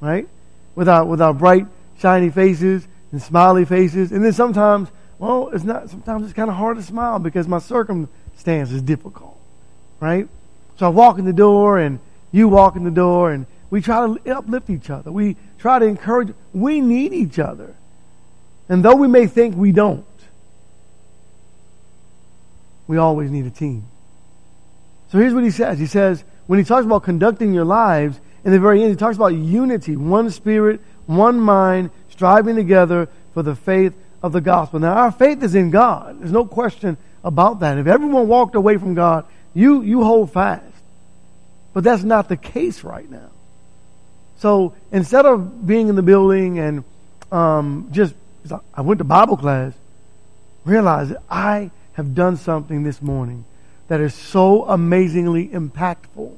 [0.00, 0.28] right?
[0.74, 1.66] with our, with our bright,
[1.98, 4.12] shiny faces and smiley faces.
[4.12, 7.58] And then sometimes, well, it's not, sometimes it's kind of hard to smile because my
[7.58, 9.38] circumstance is difficult,
[10.00, 10.28] right?
[10.76, 12.00] So I walk in the door and
[12.32, 15.10] you walk in the door and we try to uplift each other.
[15.10, 16.32] We try to encourage.
[16.52, 17.74] We need each other.
[18.68, 20.06] And though we may think we don't,
[22.86, 23.82] we always need a team.
[25.10, 25.80] So here's what he says.
[25.80, 29.16] He says, when he talks about conducting your lives, in the very end, he talks
[29.16, 34.78] about unity, one spirit, one mind, striving together for the faith of the gospel.
[34.78, 36.20] Now, our faith is in God.
[36.20, 37.76] There's no question about that.
[37.78, 40.62] If everyone walked away from God, you, you hold fast.
[41.72, 43.30] But that's not the case right now.
[44.38, 46.84] So instead of being in the building and
[47.32, 48.14] um, just,
[48.74, 49.72] I went to Bible class,
[50.64, 53.44] realize that I have done something this morning
[53.88, 56.36] that is so amazingly impactful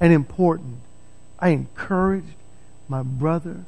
[0.00, 0.78] and important
[1.42, 2.36] I encouraged
[2.88, 3.64] my brother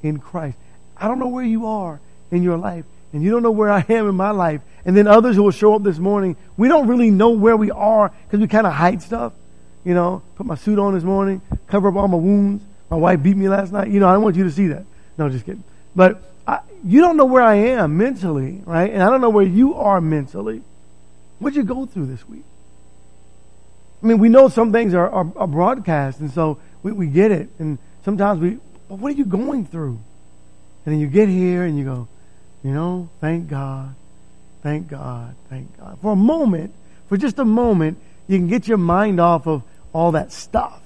[0.00, 0.56] in Christ.
[0.96, 3.84] I don't know where you are in your life, and you don't know where I
[3.88, 4.60] am in my life.
[4.84, 7.72] And then others who will show up this morning, we don't really know where we
[7.72, 9.32] are because we kind of hide stuff.
[9.84, 12.62] You know, put my suit on this morning, cover up all my wounds.
[12.90, 13.88] My wife beat me last night.
[13.88, 14.84] You know, I don't want you to see that.
[15.18, 15.64] No, just kidding.
[15.94, 18.92] But I, you don't know where I am mentally, right?
[18.92, 20.62] And I don't know where you are mentally.
[21.38, 22.44] What'd you go through this week?
[24.02, 27.32] I mean, we know some things are, are, are broadcast, and so we, we get
[27.32, 27.48] it.
[27.58, 29.98] And sometimes we, but what are you going through?
[30.84, 32.08] And then you get here and you go,
[32.62, 33.94] you know, thank God,
[34.62, 35.98] thank God, thank God.
[36.00, 36.72] For a moment,
[37.08, 40.80] for just a moment, you can get your mind off of all that stuff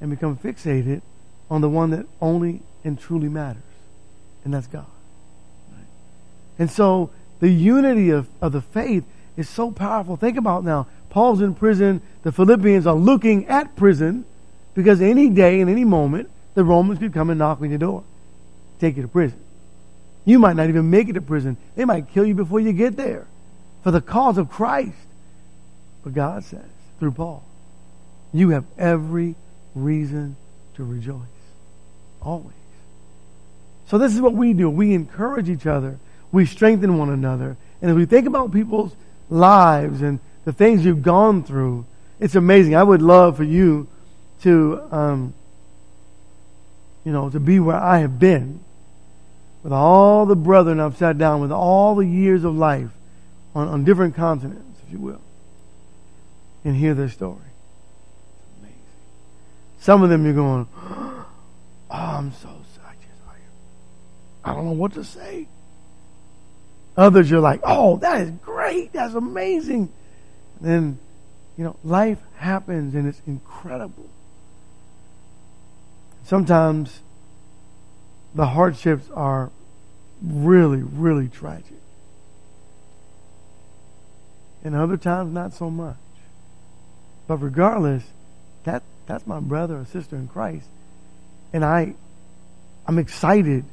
[0.00, 1.02] and become fixated
[1.50, 3.62] on the one that only and truly matters,
[4.44, 4.86] and that's God.
[6.58, 9.04] And so the unity of, of the faith
[9.36, 10.16] is so powerful.
[10.16, 12.02] Think about now Paul's in prison.
[12.22, 14.24] The Philippians are looking at prison
[14.78, 18.04] Because any day and any moment, the Romans could come and knock on your door,
[18.78, 19.40] take you to prison.
[20.24, 21.56] You might not even make it to prison.
[21.74, 23.26] They might kill you before you get there
[23.82, 24.94] for the cause of Christ.
[26.04, 27.42] But God says, through Paul,
[28.32, 29.34] you have every
[29.82, 30.36] reason
[30.74, 31.20] to rejoice.
[32.22, 32.54] Always.
[33.88, 34.68] So this is what we do.
[34.68, 35.98] We encourage each other.
[36.30, 37.56] We strengthen one another.
[37.80, 38.94] And as we think about people's
[39.30, 41.86] lives and the things you've gone through,
[42.20, 42.74] it's amazing.
[42.74, 43.86] I would love for you
[44.42, 45.34] to, um,
[47.04, 48.60] you know, to be where I have been
[49.62, 52.90] with all the brethren I've sat down with, all the years of life
[53.54, 55.20] on, on different continents, if you will,
[56.64, 57.38] and hear their story.
[59.80, 61.26] Some of them you're going, oh,
[61.90, 65.48] I'm so I just, I, I don't know what to say.
[66.96, 68.92] Others you're like, oh, that is great.
[68.92, 69.92] That's amazing.
[70.58, 70.98] And then,
[71.56, 74.08] you know, life happens and it's incredible.
[76.24, 77.00] Sometimes
[78.34, 79.50] the hardships are
[80.20, 81.78] really, really tragic.
[84.64, 85.96] And other times, not so much.
[87.26, 88.04] But regardless,
[88.64, 90.68] that, that's my brother or sister in Christ.
[91.52, 91.94] And I,
[92.86, 93.64] I'm excited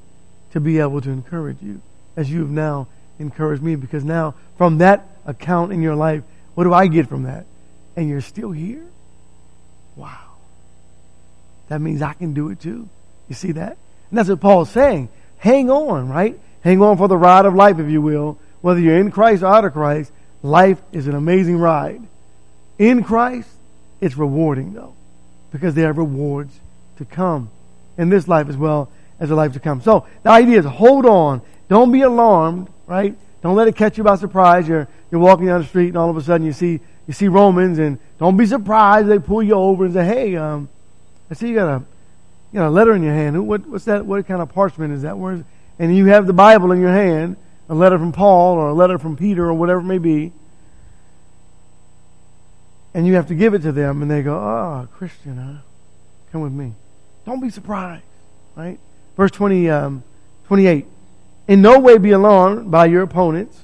[0.53, 1.81] to be able to encourage you
[2.15, 2.87] as you have now
[3.19, 6.23] encouraged me because now from that account in your life,
[6.55, 7.45] what do I get from that?
[7.97, 8.85] And you're still here?
[9.97, 10.37] Wow.
[11.67, 12.87] That means I can do it too.
[13.27, 13.77] You see that?
[14.09, 15.09] And that's what Paul's saying.
[15.37, 16.39] Hang on, right?
[16.61, 18.39] Hang on for the ride of life, if you will.
[18.61, 22.01] Whether you're in Christ or out of Christ, life is an amazing ride.
[22.79, 23.49] In Christ,
[24.01, 24.94] it's rewarding though,
[25.55, 26.59] because there are rewards
[26.97, 27.49] to come
[27.97, 28.91] in this life as well
[29.21, 29.81] as the life to come.
[29.81, 31.41] So the idea is hold on.
[31.69, 33.15] Don't be alarmed, right?
[33.41, 34.67] Don't let it catch you by surprise.
[34.67, 37.29] You're, you're walking down the street and all of a sudden you see, you see
[37.29, 39.07] Romans and don't be surprised.
[39.07, 40.67] They pull you over and say, Hey, um,
[41.31, 41.83] I see you got a,
[42.51, 43.47] you got a letter in your hand.
[43.47, 44.05] What, what's that?
[44.05, 45.17] What kind of parchment is that?
[45.17, 45.41] Where's,
[45.79, 47.37] and you have the Bible in your hand,
[47.69, 50.33] a letter from Paul or a letter from Peter or whatever it may be.
[52.95, 55.61] And you have to give it to them and they go, Oh, Christian, huh?
[56.31, 56.71] Come with me.
[57.25, 58.05] Don't be surprised,
[58.55, 58.79] right?
[59.17, 60.03] Verse 20, um,
[60.47, 60.85] 28.
[61.49, 63.59] In no way be alarmed by your opponents,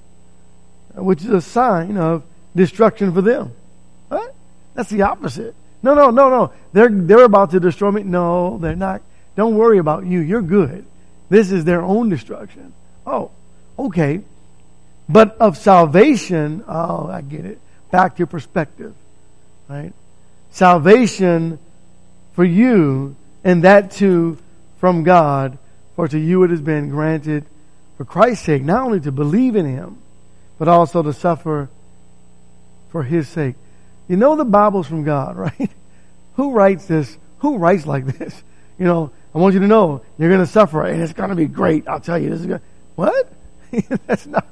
[0.95, 2.23] which is a sign of
[2.57, 3.53] destruction for them.
[4.09, 4.35] What?
[4.73, 5.55] That's the opposite.
[5.81, 6.53] No, no, no, no.
[6.73, 8.03] They're, they're about to destroy me.
[8.03, 9.01] No, they're not.
[9.37, 10.19] Don't worry about you.
[10.19, 10.85] You're good.
[11.29, 12.73] This is their own destruction.
[13.07, 13.31] Oh,
[13.79, 14.23] okay.
[15.07, 17.61] But of salvation, oh, I get it.
[17.91, 18.93] Back to your perspective,
[19.71, 19.93] right?
[20.51, 21.57] Salvation
[22.33, 24.37] for you, and that too
[24.79, 25.57] from God,
[25.95, 27.45] for to you it has been granted
[27.97, 29.97] for Christ's sake, not only to believe in Him,
[30.59, 31.69] but also to suffer
[32.89, 33.55] for His sake.
[34.09, 35.71] You know the Bible's from God, right?
[36.35, 37.17] Who writes this?
[37.39, 38.43] Who writes like this?
[38.77, 41.35] You know, I want you to know you're going to suffer and it's going to
[41.35, 41.87] be great.
[41.87, 42.61] I'll tell you, this is going.
[42.95, 43.31] What?
[44.07, 44.45] That's not.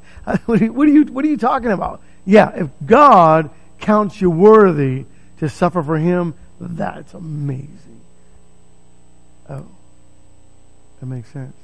[0.45, 1.05] What are, you, what are you?
[1.05, 2.01] What are you talking about?
[2.25, 5.05] Yeah, if God counts you worthy
[5.39, 8.01] to suffer for Him, that's amazing.
[9.49, 9.65] Oh,
[10.99, 11.55] that makes sense.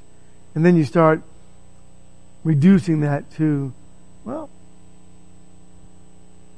[0.54, 1.22] And then you start
[2.44, 3.72] reducing that to,
[4.24, 4.48] well,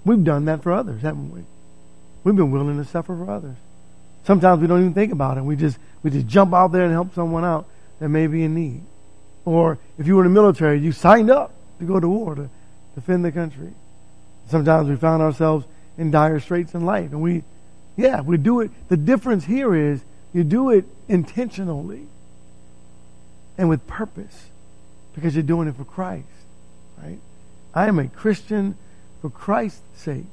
[0.04, 1.42] we've done that for others, haven't we?
[2.24, 3.56] We've been willing to suffer for others.
[4.24, 5.44] Sometimes we don't even think about it.
[5.44, 7.66] We just we just jump out there and help someone out
[7.98, 8.82] that may be in need.
[9.44, 12.50] Or if you were in the military, you signed up to go to war to
[12.94, 13.72] defend the country.
[14.48, 17.42] Sometimes we found ourselves in dire straits in life, and we,
[17.96, 18.70] yeah, we do it.
[18.88, 22.06] The difference here is you do it intentionally
[23.56, 24.50] and with purpose
[25.14, 26.26] because you're doing it for Christ,
[27.02, 27.18] right?
[27.74, 28.76] I am a Christian
[29.20, 30.26] for Christ's sake.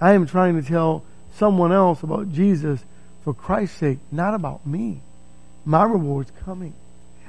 [0.00, 2.80] I am trying to tell someone else about Jesus
[3.24, 5.02] for Christ's sake, not about me.
[5.64, 6.74] My reward's coming.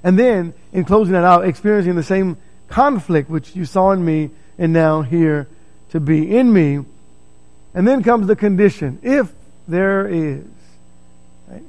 [0.04, 2.38] And then, in closing that out, experiencing the same
[2.70, 5.48] conflict which you saw in me and now here
[5.92, 6.84] to be in me.
[7.74, 9.32] And then comes the condition, if
[9.68, 10.44] there is.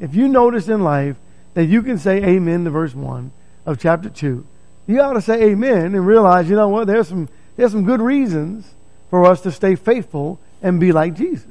[0.01, 1.17] If you notice in life
[1.55, 3.31] that you can say amen to verse 1
[3.67, 4.45] of chapter 2,
[4.87, 8.01] you ought to say amen and realize, you know what, there's some, there's some good
[8.01, 8.75] reasons
[9.11, 11.47] for us to stay faithful and be like Jesus.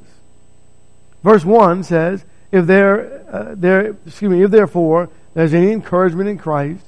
[1.22, 6.36] Verse 1 says, if there, uh, there, excuse me, if therefore there's any encouragement in
[6.36, 6.84] Christ,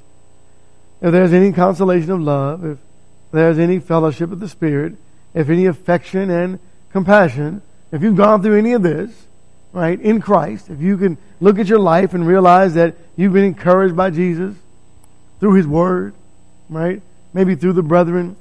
[1.00, 2.78] if there's any consolation of love, if
[3.32, 4.94] there's any fellowship of the Spirit,
[5.34, 6.58] if any affection and
[6.90, 7.60] compassion,
[7.92, 9.10] if you've gone through any of this,
[9.72, 13.44] right, in Christ, if you can look at your life and realize that you've been
[13.44, 14.54] encouraged by Jesus
[15.40, 16.14] through His Word,
[16.68, 18.36] right, maybe through the brethren,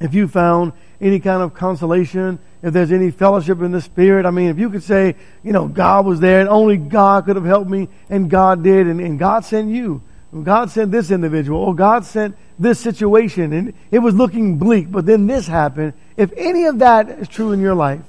[0.00, 4.30] if you found any kind of consolation, if there's any fellowship in the Spirit, I
[4.30, 7.44] mean, if you could say, you know, God was there and only God could have
[7.44, 10.02] helped me and God did and, and God sent you.
[10.42, 15.06] God sent this individual or God sent this situation and it was looking bleak, but
[15.06, 15.92] then this happened.
[16.16, 18.02] If any of that is true in your life,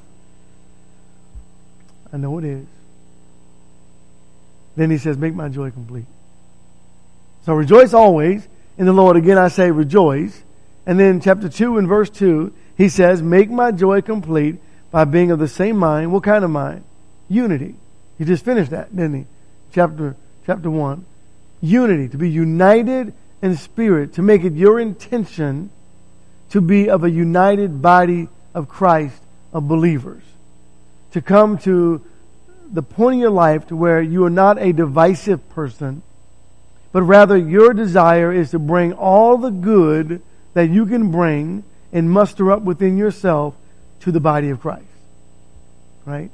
[2.12, 2.66] I know it is.
[4.76, 6.06] Then he says, make my joy complete.
[7.46, 9.18] So rejoice always in the Lord.
[9.18, 10.44] Again, I say rejoice.
[10.86, 14.58] And then chapter 2 and verse 2, he says, make my joy complete
[14.92, 16.12] by being of the same mind.
[16.12, 16.84] What kind of mind?
[17.30, 17.76] Unity.
[18.18, 19.26] He just finished that, didn't he?
[19.74, 21.06] Chapter, chapter 1.
[21.62, 22.10] Unity.
[22.10, 24.14] To be united in spirit.
[24.14, 25.70] To make it your intention
[26.50, 30.24] to be of a united body of Christ, of believers.
[31.12, 32.02] To come to
[32.72, 36.02] the point in your life to where you are not a divisive person,
[36.92, 40.22] but rather your desire is to bring all the good
[40.54, 43.54] that you can bring and muster up within yourself
[44.00, 44.86] to the body of Christ.
[46.06, 46.32] Right?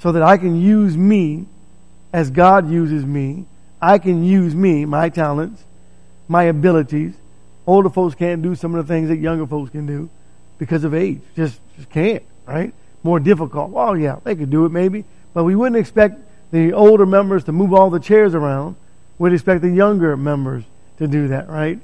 [0.00, 1.46] So that I can use me
[2.12, 3.46] as God uses me.
[3.82, 5.64] I can use me, my talents,
[6.28, 7.14] my abilities.
[7.66, 10.08] Older folks can't do some of the things that younger folks can do
[10.58, 11.20] because of age.
[11.34, 12.72] Just, just can't, right?
[13.02, 13.70] More difficult.
[13.70, 16.20] Well, yeah, they could do it maybe, but we wouldn't expect
[16.52, 18.76] the older members to move all the chairs around.
[19.18, 20.62] We'd expect the younger members
[20.98, 21.80] to do that, right?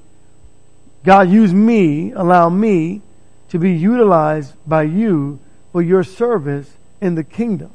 [1.05, 3.03] God, use me, allow me
[3.49, 5.41] to be utilized by you
[5.73, 7.71] for your service in the kingdom.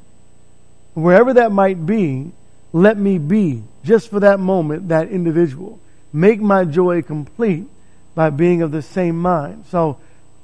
[0.94, 2.32] Wherever that might be,
[2.72, 5.80] let me be, just for that moment, that individual.
[6.12, 7.68] Make my joy complete
[8.16, 9.66] by being of the same mind.
[9.70, 9.98] So,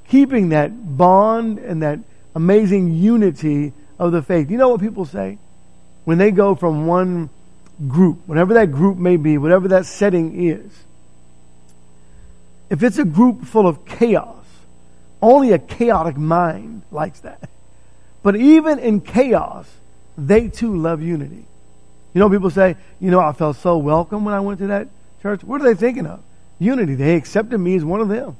[0.08, 1.99] keeping that bond and that
[2.36, 4.49] amazing unity of the faith.
[4.49, 5.38] You know what people say?
[6.06, 7.30] When they go from one
[7.88, 10.71] group, whatever that group may be, whatever that setting is,
[12.69, 14.36] if it's a group full of chaos,
[15.21, 17.49] only a chaotic mind likes that.
[18.21, 19.67] But even in chaos,
[20.17, 21.45] they too love unity.
[22.13, 24.87] You know, people say, you know, I felt so welcome when I went to that
[25.21, 25.43] church.
[25.43, 26.21] What are they thinking of?
[26.57, 26.95] Unity.
[26.95, 28.35] They accepted me as one of them.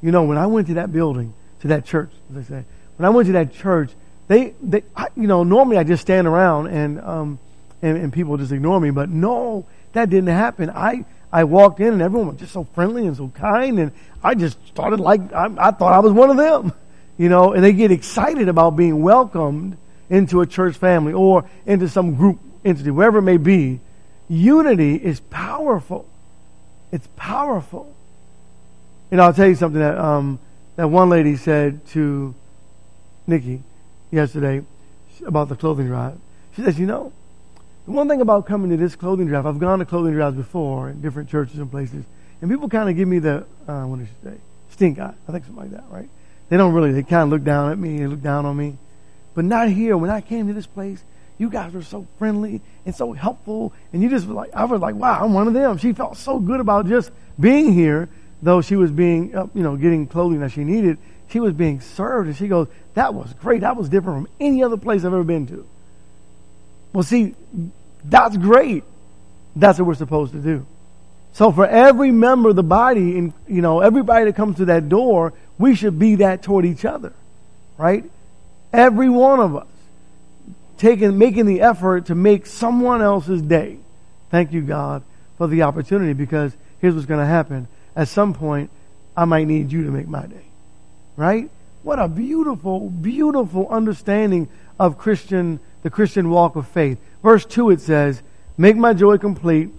[0.00, 2.64] You know, when I went to that building, to that church, as they say,
[2.96, 3.90] when I went to that church,
[4.28, 7.38] they, they I, you know, normally I just stand around and, um,
[7.82, 10.70] and, and people just ignore me, but no, that didn't happen.
[10.70, 14.34] I, I walked in and everyone was just so friendly and so kind and I
[14.34, 16.72] just started like, I, I thought I was one of them,
[17.18, 19.76] you know, and they get excited about being welcomed
[20.08, 23.80] into a church family or into some group entity, wherever it may be.
[24.28, 26.06] Unity is powerful.
[26.90, 27.94] It's powerful.
[29.10, 30.38] And I'll tell you something that, um,
[30.76, 32.34] that one lady said to
[33.26, 33.62] Nikki
[34.10, 34.62] yesterday
[35.26, 36.18] about the clothing drive.
[36.56, 37.12] She says, you know,
[37.84, 40.88] the one thing about coming to this clothing drive, I've gone to clothing drives before
[40.90, 42.04] in different churches and places,
[42.40, 44.36] and people kind of give me the, uh, what did she say?
[44.70, 45.14] Stink eye.
[45.28, 46.08] I think something like that, right?
[46.48, 48.76] They don't really, they kind of look down at me, they look down on me.
[49.34, 49.96] But not here.
[49.96, 51.02] When I came to this place,
[51.38, 54.94] you guys were so friendly and so helpful, and you just like, I was like,
[54.94, 55.78] wow, I'm one of them.
[55.78, 58.08] She felt so good about just being here,
[58.42, 60.98] though she was being, uh, you know, getting clothing that she needed.
[61.28, 63.62] She was being served, and she goes, that was great.
[63.62, 65.66] That was different from any other place I've ever been to.
[66.92, 67.34] Well, see,
[68.04, 68.84] that's great.
[69.56, 70.66] That's what we're supposed to do.
[71.32, 74.88] So for every member of the body, and you know, everybody that comes to that
[74.88, 77.14] door, we should be that toward each other,
[77.78, 78.04] right?
[78.72, 79.66] Every one of us
[80.82, 83.78] taking, making the effort to make someone else's day.
[84.30, 85.04] Thank you, God,
[85.38, 87.68] for the opportunity because here's what's going to happen.
[87.94, 88.68] At some point,
[89.16, 90.44] I might need you to make my day,
[91.16, 91.48] right?
[91.84, 96.98] What a beautiful, beautiful understanding of Christian, the Christian walk of faith.
[97.22, 98.20] Verse 2 it says,
[98.58, 99.70] Make my joy complete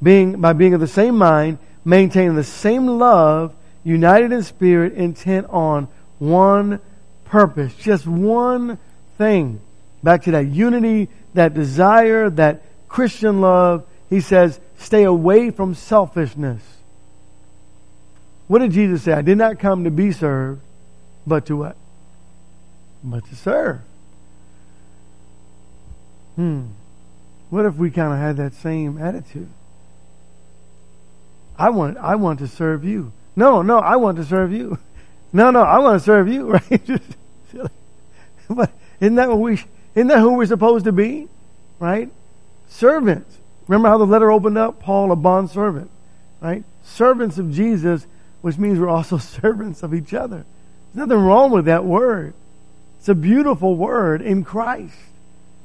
[0.00, 3.52] being, by being of the same mind, maintaining the same love,
[3.82, 5.88] united in spirit, intent on
[6.20, 6.78] one
[7.24, 7.74] purpose.
[7.74, 8.78] Just one
[9.18, 9.60] thing.
[10.02, 13.86] Back to that unity, that desire, that Christian love.
[14.10, 16.62] He says, stay away from selfishness.
[18.48, 19.12] What did Jesus say?
[19.12, 20.60] I did not come to be served,
[21.26, 21.76] but to what?
[23.02, 23.80] But to serve.
[26.36, 26.66] Hmm.
[27.50, 29.48] What if we kind of had that same attitude?
[31.58, 33.12] I want, I want to serve you.
[33.36, 34.78] No, no, I want to serve you.
[35.34, 36.90] No, no, I want to serve you, right?
[38.50, 41.28] but isn't that what we, isn't that who we're supposed to be?
[41.78, 42.10] Right?
[42.68, 43.38] Servants.
[43.68, 44.80] Remember how the letter opened up?
[44.80, 45.90] Paul, a bond servant.
[46.40, 46.64] Right?
[46.84, 48.06] Servants of Jesus,
[48.40, 50.44] which means we're also servants of each other.
[50.94, 52.34] There's nothing wrong with that word.
[52.98, 54.94] It's a beautiful word in Christ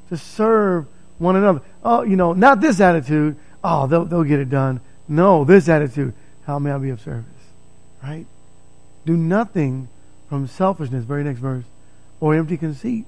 [0.08, 0.86] to serve
[1.18, 1.62] one another.
[1.84, 3.36] Oh, you know, not this attitude.
[3.62, 4.80] Oh, they'll, they'll get it done.
[5.06, 6.14] No, this attitude.
[6.46, 7.24] How may I be of service?
[8.02, 8.26] Right?
[9.06, 9.88] Do nothing
[10.28, 11.64] from selfishness, very next verse,
[12.20, 13.06] or empty conceit,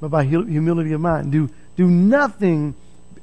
[0.00, 1.32] but by humility of mind.
[1.32, 2.74] Do, do nothing.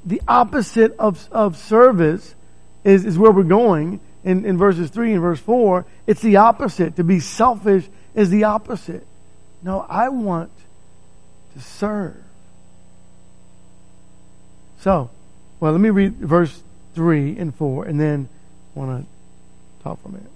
[0.05, 2.35] The opposite of, of service
[2.83, 5.85] is, is where we're going in, in verses 3 and verse 4.
[6.07, 6.97] It's the opposite.
[6.97, 9.05] To be selfish is the opposite.
[9.63, 10.51] No, I want
[11.53, 12.15] to serve.
[14.79, 15.09] So,
[15.59, 16.61] well, let me read verse
[16.93, 18.29] 3 and 4, and then
[18.75, 20.31] I want to talk for a minute.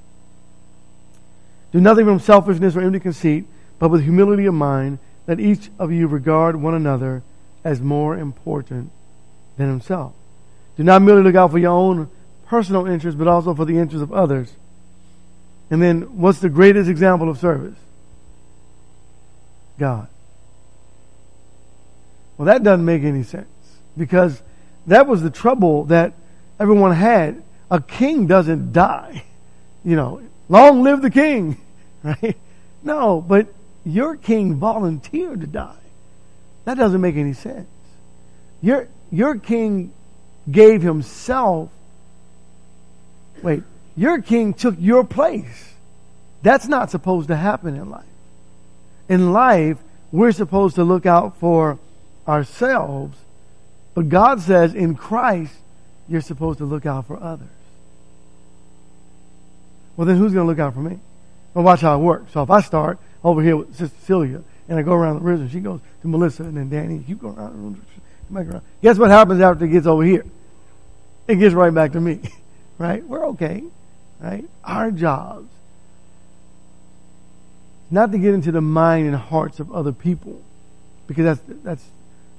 [1.71, 3.45] Do nothing from selfishness or empty conceit,
[3.77, 4.97] but with humility of mind,
[5.29, 7.21] let each of you regard one another
[7.63, 8.89] as more important
[9.57, 10.13] than himself.
[10.75, 12.09] Do not merely look out for your own
[12.47, 14.51] personal interests, but also for the interests of others.
[15.69, 17.77] And then, what's the greatest example of service?
[19.77, 20.07] God.
[22.35, 23.45] Well, that doesn't make any sense
[23.95, 24.41] because
[24.87, 26.13] that was the trouble that
[26.59, 27.43] everyone had.
[27.69, 29.25] A king doesn't die.
[29.85, 31.55] You know, long live the king,
[32.03, 32.35] right?
[32.83, 33.47] No, but
[33.91, 35.75] your king volunteered to die.
[36.65, 37.67] That doesn't make any sense.
[38.61, 39.91] Your, your king
[40.49, 41.69] gave himself.
[43.41, 43.63] Wait,
[43.95, 45.73] your king took your place.
[46.41, 48.05] That's not supposed to happen in life.
[49.07, 49.77] In life,
[50.11, 51.79] we're supposed to look out for
[52.27, 53.17] ourselves,
[53.93, 55.53] but God says in Christ,
[56.07, 57.47] you're supposed to look out for others.
[59.95, 60.99] Well, then who's going to look out for me?
[61.53, 62.31] Well, watch how it works.
[62.31, 65.41] So if I start over here with Sister Celia, and I go around the room,
[65.41, 67.85] and she goes to Melissa, and then Danny, you go around the room,
[68.29, 68.61] back around.
[68.81, 70.25] Guess what happens after it gets over here?
[71.27, 72.21] It gets right back to me,
[72.77, 73.03] right?
[73.03, 73.63] We're okay,
[74.19, 74.45] right?
[74.63, 75.49] Our jobs
[77.91, 80.41] not to get into the mind and hearts of other people,
[81.07, 81.85] because that's that's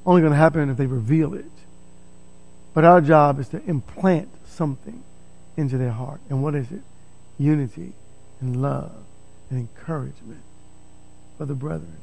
[0.06, 1.44] only going to happen if they reveal it.
[2.72, 5.02] But our job is to implant something
[5.56, 6.20] into their heart.
[6.28, 6.82] And what is it?
[7.38, 7.92] Unity
[8.40, 8.92] and love
[9.50, 10.40] and encouragement
[11.40, 11.96] for the brethren.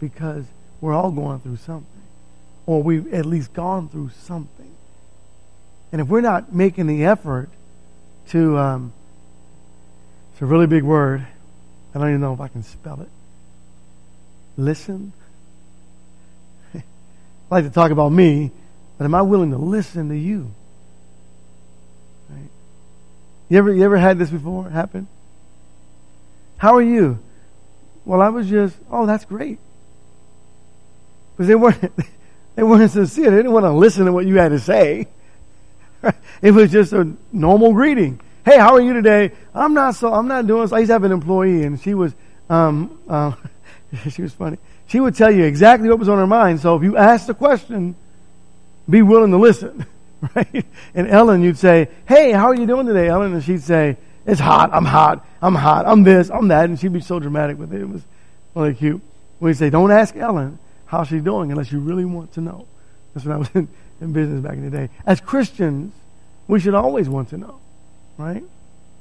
[0.00, 0.44] Because
[0.80, 1.86] we're all going through something.
[2.66, 4.74] Or we've at least gone through something.
[5.92, 7.48] And if we're not making the effort
[8.30, 8.92] to, um,
[10.32, 11.24] it's a really big word,
[11.94, 13.08] I don't even know if I can spell it.
[14.56, 15.12] Listen.
[16.74, 16.82] I
[17.50, 18.50] like to talk about me,
[18.98, 20.50] but am I willing to listen to you?
[22.28, 22.50] Right?
[23.48, 25.06] You ever you ever had this before happen?
[26.56, 27.20] How are you?
[28.04, 29.58] Well, I was just, oh, that's great.
[31.32, 31.92] Because they weren't
[32.56, 33.30] they weren't sincere.
[33.30, 35.08] They didn't want to listen to what you had to say.
[36.42, 38.20] It was just a normal greeting.
[38.44, 39.30] Hey, how are you today?
[39.54, 40.74] I'm not so, I'm not doing so.
[40.74, 42.12] I used to have an employee and she was,
[42.50, 43.32] um, uh,
[44.10, 44.58] she was funny.
[44.88, 46.58] She would tell you exactly what was on her mind.
[46.58, 47.94] So if you asked a question,
[48.90, 49.86] be willing to listen,
[50.34, 50.66] right?
[50.94, 53.32] And Ellen, you'd say, hey, how are you doing today, Ellen?
[53.32, 53.96] And she'd say,
[54.26, 56.66] it's hot, I'm hot, I'm hot, I'm this, I'm that.
[56.66, 57.80] And she'd be so dramatic with it.
[57.80, 58.02] It was
[58.54, 59.00] really cute.
[59.40, 62.66] We'd say, don't ask Ellen how she's doing unless you really want to know.
[63.14, 63.68] That's when I was in,
[64.00, 64.90] in business back in the day.
[65.04, 65.92] As Christians,
[66.46, 67.58] we should always want to know
[68.16, 68.42] right?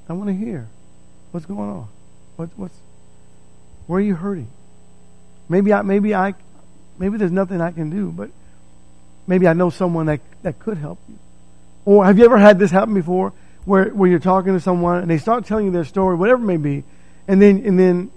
[0.09, 0.67] I want to hear
[1.31, 1.87] what's going on.
[2.35, 2.75] What, what's
[3.87, 4.47] where are you hurting?
[5.49, 6.33] Maybe I maybe I
[6.97, 8.29] maybe there's nothing I can do, but
[9.27, 11.17] maybe I know someone that that could help you.
[11.85, 13.33] Or have you ever had this happen before,
[13.65, 16.45] where where you're talking to someone and they start telling you their story, whatever it
[16.45, 16.83] may be,
[17.27, 18.11] and then and then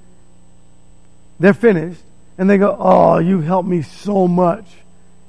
[1.39, 2.03] they're finished
[2.39, 4.67] and they go, "Oh, you've helped me so much,"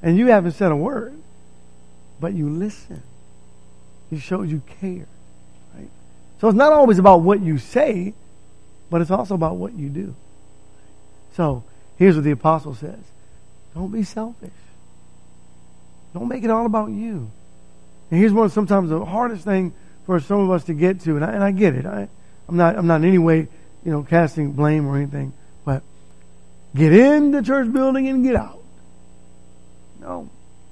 [0.01, 1.13] and you haven't said a word,
[2.19, 3.01] but you listen.
[4.11, 5.07] It shows you care.
[5.75, 5.89] right?
[6.39, 8.13] So it's not always about what you say,
[8.89, 10.15] but it's also about what you do.
[11.33, 11.63] So
[11.97, 12.99] here's what the apostle says.
[13.73, 14.51] Don't be selfish.
[16.13, 17.29] Don't make it all about you.
[18.09, 19.73] And here's one of sometimes the hardest thing
[20.05, 21.85] for some of us to get to, and I, and I get it.
[21.85, 22.07] I,
[22.47, 23.47] I'm not I'm not in any way,
[23.83, 25.33] you know, casting blame or anything,
[25.63, 25.83] but
[26.75, 28.61] get in the church building and get out.
[29.99, 30.29] No,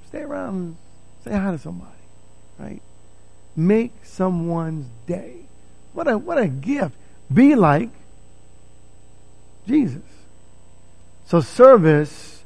[0.08, 0.78] stay around
[1.24, 1.92] say hi to somebody,
[2.60, 2.82] right?
[3.56, 5.46] Make someone's day.
[5.94, 6.96] What a, what a gift.
[7.34, 7.90] Be like
[9.68, 10.02] Jesus.
[11.26, 12.44] So service,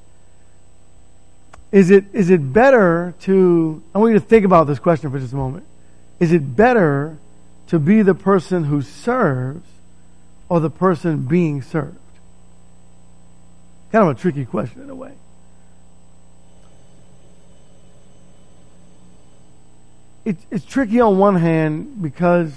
[1.71, 5.19] is it, is it better to, I want you to think about this question for
[5.19, 5.65] just a moment.
[6.19, 7.17] Is it better
[7.67, 9.67] to be the person who serves
[10.49, 11.97] or the person being served?
[13.91, 15.13] Kind of a tricky question in a way.
[20.25, 22.53] It's, it's tricky on one hand because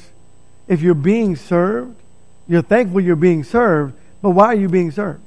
[0.67, 1.97] if you're being served,
[2.49, 5.21] you're thankful you're being served, but why are you being served?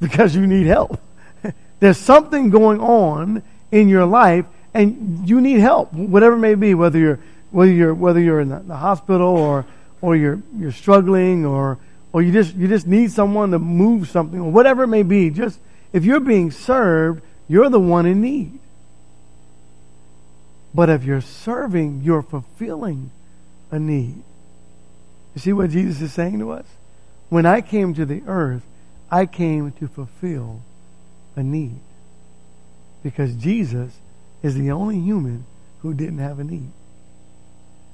[0.00, 1.00] Because you need help.
[1.80, 3.42] There's something going on
[3.72, 7.94] in your life and you need help, whatever it may be, whether you're whether you're
[7.94, 9.64] whether you're in the, the hospital or
[10.00, 11.78] or you're you're struggling or
[12.12, 15.30] or you just, you just need someone to move something or whatever it may be.
[15.30, 15.60] Just,
[15.92, 18.58] if you're being served, you're the one in need.
[20.74, 23.10] But if you're serving, you're fulfilling
[23.70, 24.22] a need.
[25.34, 26.66] You see what Jesus is saying to us?
[27.28, 28.62] When I came to the earth,
[29.10, 30.62] I came to fulfill
[31.36, 31.80] a need.
[33.02, 33.92] Because Jesus
[34.42, 35.44] is the only human
[35.80, 36.70] who didn't have a need.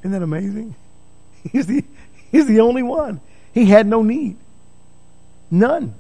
[0.01, 0.75] Isn't that amazing?
[1.53, 1.85] He's the,
[2.33, 3.21] he's the only one.
[3.53, 4.37] He had no need.
[5.51, 5.95] None.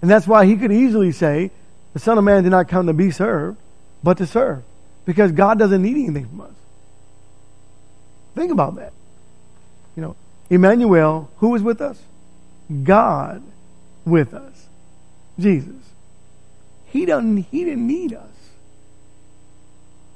[0.00, 1.50] And that's why he could easily say,
[1.92, 3.58] the Son of Man did not come to be served,
[4.02, 4.62] but to serve.
[5.04, 6.54] Because God doesn't need anything from us.
[8.34, 8.92] Think about that.
[9.96, 10.16] You know,
[10.48, 12.00] Emmanuel, who was with us?
[12.82, 13.42] God
[14.04, 14.66] with us.
[15.38, 15.74] Jesus.
[16.86, 18.29] He doesn't he didn't need us.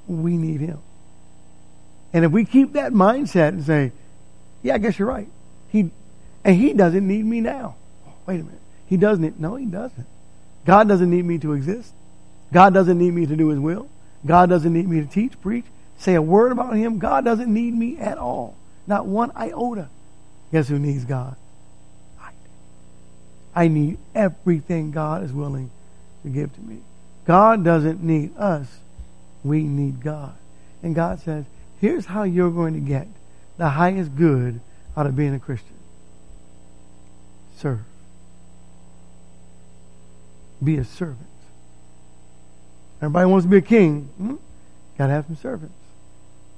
[0.07, 0.79] We need him.
[2.13, 3.93] And if we keep that mindset and say,
[4.63, 5.29] Yeah, I guess you're right.
[5.69, 5.91] He
[6.45, 7.77] and he doesn't need me now.
[8.27, 8.61] Wait a minute.
[8.87, 10.07] He doesn't no, he doesn't.
[10.65, 11.93] God doesn't need me to exist.
[12.53, 13.89] God doesn't need me to do his will.
[14.25, 15.65] God doesn't need me to teach, preach,
[15.99, 16.99] say a word about him.
[16.99, 18.57] God doesn't need me at all.
[18.87, 19.89] Not one iota.
[20.53, 21.37] Guess who needs God?
[22.21, 22.31] I
[23.55, 25.71] I need everything God is willing
[26.23, 26.81] to give to me.
[27.27, 28.69] God doesn't need us.
[29.45, 30.35] We need God.
[30.83, 31.45] And God says,
[31.81, 33.07] here's how you're going to get
[33.57, 34.61] the highest good
[34.97, 35.69] out of being a Christian.
[37.57, 37.81] Serve.
[40.63, 41.19] Be a servant.
[43.01, 44.09] Everybody wants to be a king.
[44.17, 44.35] Hmm?
[44.97, 45.75] Got to have some servants.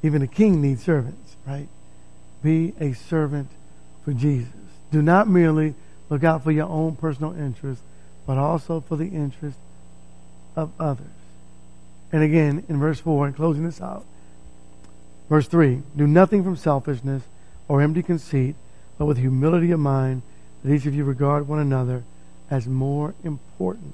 [0.02, 1.68] Even a king needs servants, right?
[2.42, 3.48] Be a servant
[4.04, 4.52] for Jesus.
[4.92, 5.74] Do not merely
[6.08, 7.82] look out for your own personal interest,
[8.26, 9.58] but also for the interest
[10.54, 11.06] of others.
[12.16, 14.02] And again, in verse 4, and closing this out,
[15.28, 17.22] verse 3 Do nothing from selfishness
[17.68, 18.56] or empty conceit,
[18.96, 20.22] but with humility of mind,
[20.64, 22.04] that each of you regard one another
[22.50, 23.92] as more important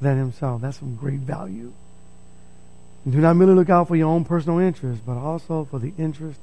[0.00, 0.62] than himself.
[0.62, 1.72] That's some great value.
[3.04, 5.92] And do not merely look out for your own personal interest, but also for the
[5.96, 6.40] interest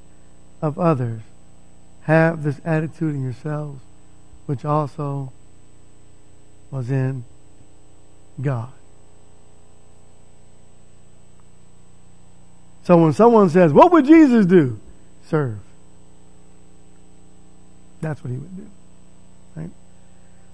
[0.61, 1.19] of others.
[2.03, 3.81] Have this attitude in yourselves,
[4.45, 5.33] which also
[6.71, 7.25] was in
[8.41, 8.71] God.
[12.83, 14.79] So when someone says, What would Jesus do?
[15.27, 15.59] Serve.
[18.01, 18.67] That's what he would do.
[19.55, 19.69] Right?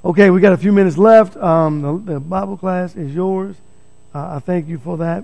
[0.04, 1.38] Okay, we got a few minutes left.
[1.38, 3.56] Um, the, the, Bible class is yours.
[4.14, 5.24] Uh, I thank you for that.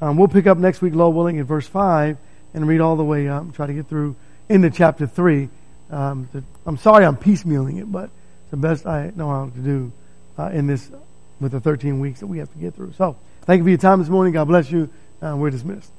[0.00, 2.16] Um, we'll pick up next week, Lord willing, in verse 5
[2.54, 4.16] and read all the way up try to get through
[4.48, 5.48] into chapter 3.
[5.90, 8.10] Um, the, I'm sorry I'm piecemealing it, but
[8.42, 9.92] it's the best I know how to do
[10.38, 10.90] uh, in this
[11.40, 12.92] with the 13 weeks that we have to get through.
[12.94, 14.32] So, thank you for your time this morning.
[14.32, 14.90] God bless you.
[15.22, 15.90] Uh, we're dismissed.